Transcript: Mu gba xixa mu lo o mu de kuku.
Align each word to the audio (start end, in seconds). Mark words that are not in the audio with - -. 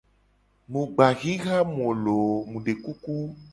Mu 0.71 0.81
gba 0.93 1.07
xixa 1.19 1.57
mu 1.75 1.87
lo 2.03 2.17
o 2.33 2.43
mu 2.49 2.57
de 2.65 2.73
kuku. 2.83 3.15